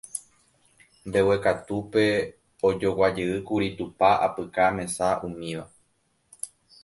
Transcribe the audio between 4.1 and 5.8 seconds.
apyka, mesa, umíva.